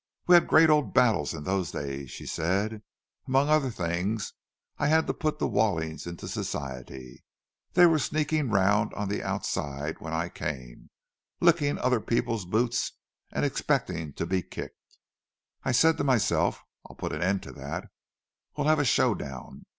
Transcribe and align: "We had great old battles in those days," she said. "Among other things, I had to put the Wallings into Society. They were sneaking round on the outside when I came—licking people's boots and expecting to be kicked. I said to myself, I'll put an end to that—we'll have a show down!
"We 0.25 0.33
had 0.33 0.47
great 0.47 0.71
old 0.71 0.95
battles 0.95 1.35
in 1.35 1.43
those 1.43 1.69
days," 1.69 2.09
she 2.09 2.25
said. 2.25 2.81
"Among 3.27 3.49
other 3.49 3.69
things, 3.69 4.33
I 4.79 4.87
had 4.87 5.05
to 5.05 5.13
put 5.13 5.37
the 5.37 5.47
Wallings 5.47 6.07
into 6.07 6.27
Society. 6.27 7.23
They 7.73 7.85
were 7.85 7.99
sneaking 7.99 8.49
round 8.49 8.95
on 8.95 9.09
the 9.09 9.21
outside 9.21 9.99
when 10.01 10.11
I 10.11 10.29
came—licking 10.29 11.77
people's 12.07 12.45
boots 12.45 12.93
and 13.31 13.45
expecting 13.45 14.13
to 14.13 14.25
be 14.25 14.41
kicked. 14.41 14.97
I 15.63 15.71
said 15.71 15.97
to 15.99 16.03
myself, 16.03 16.63
I'll 16.89 16.95
put 16.95 17.13
an 17.13 17.21
end 17.21 17.43
to 17.43 17.51
that—we'll 17.51 18.65
have 18.65 18.79
a 18.79 18.85
show 18.85 19.13
down! 19.13 19.67